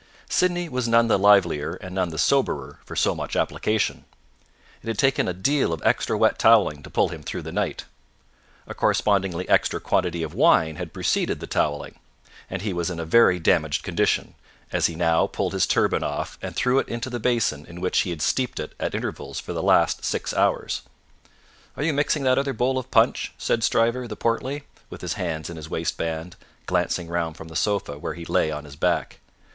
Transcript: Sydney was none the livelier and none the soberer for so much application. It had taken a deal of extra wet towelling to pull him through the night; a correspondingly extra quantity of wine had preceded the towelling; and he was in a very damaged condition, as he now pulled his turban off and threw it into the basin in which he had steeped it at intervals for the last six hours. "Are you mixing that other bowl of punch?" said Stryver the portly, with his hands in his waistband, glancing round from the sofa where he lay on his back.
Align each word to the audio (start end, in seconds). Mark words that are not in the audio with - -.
Sydney 0.27 0.67
was 0.67 0.87
none 0.87 1.09
the 1.09 1.19
livelier 1.19 1.75
and 1.75 1.93
none 1.93 2.09
the 2.09 2.17
soberer 2.17 2.79
for 2.85 2.95
so 2.95 3.13
much 3.13 3.35
application. 3.35 4.05
It 4.81 4.87
had 4.87 4.97
taken 4.97 5.27
a 5.27 5.31
deal 5.31 5.71
of 5.71 5.81
extra 5.85 6.17
wet 6.17 6.39
towelling 6.39 6.81
to 6.81 6.89
pull 6.89 7.09
him 7.09 7.21
through 7.21 7.43
the 7.43 7.51
night; 7.51 7.85
a 8.65 8.73
correspondingly 8.73 9.47
extra 9.47 9.79
quantity 9.79 10.23
of 10.23 10.33
wine 10.33 10.77
had 10.77 10.91
preceded 10.91 11.39
the 11.39 11.45
towelling; 11.45 11.99
and 12.49 12.63
he 12.63 12.73
was 12.73 12.89
in 12.89 12.99
a 12.99 13.05
very 13.05 13.37
damaged 13.37 13.83
condition, 13.83 14.33
as 14.71 14.87
he 14.87 14.95
now 14.95 15.27
pulled 15.27 15.53
his 15.53 15.67
turban 15.67 16.03
off 16.03 16.39
and 16.41 16.55
threw 16.55 16.79
it 16.79 16.89
into 16.89 17.11
the 17.11 17.19
basin 17.19 17.63
in 17.67 17.79
which 17.79 17.99
he 17.99 18.09
had 18.09 18.23
steeped 18.23 18.59
it 18.59 18.73
at 18.79 18.95
intervals 18.95 19.39
for 19.39 19.53
the 19.53 19.61
last 19.61 20.03
six 20.03 20.33
hours. 20.33 20.81
"Are 21.77 21.83
you 21.83 21.93
mixing 21.93 22.23
that 22.23 22.39
other 22.39 22.53
bowl 22.53 22.79
of 22.79 22.89
punch?" 22.89 23.33
said 23.37 23.63
Stryver 23.63 24.07
the 24.07 24.15
portly, 24.15 24.63
with 24.89 25.01
his 25.01 25.13
hands 25.13 25.47
in 25.47 25.57
his 25.57 25.69
waistband, 25.69 26.37
glancing 26.65 27.07
round 27.07 27.37
from 27.37 27.49
the 27.49 27.55
sofa 27.55 27.99
where 27.99 28.15
he 28.15 28.25
lay 28.25 28.49
on 28.49 28.65
his 28.65 28.75
back. 28.75 29.19